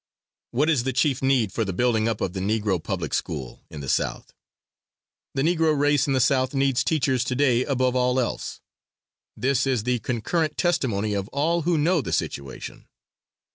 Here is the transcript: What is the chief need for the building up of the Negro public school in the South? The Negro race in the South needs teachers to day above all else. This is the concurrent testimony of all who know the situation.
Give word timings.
What 0.49 0.67
is 0.67 0.81
the 0.83 0.93
chief 0.93 1.21
need 1.21 1.51
for 1.53 1.63
the 1.63 1.73
building 1.73 2.07
up 2.09 2.21
of 2.21 2.33
the 2.33 2.39
Negro 2.39 2.81
public 2.81 3.13
school 3.13 3.61
in 3.69 3.81
the 3.81 3.87
South? 3.87 4.33
The 5.35 5.43
Negro 5.43 5.77
race 5.77 6.07
in 6.07 6.13
the 6.13 6.19
South 6.19 6.55
needs 6.55 6.83
teachers 6.83 7.23
to 7.25 7.35
day 7.35 7.63
above 7.63 7.95
all 7.95 8.19
else. 8.19 8.61
This 9.37 9.67
is 9.67 9.83
the 9.83 9.99
concurrent 9.99 10.57
testimony 10.57 11.13
of 11.13 11.27
all 11.27 11.61
who 11.61 11.77
know 11.77 12.01
the 12.01 12.11
situation. 12.13 12.87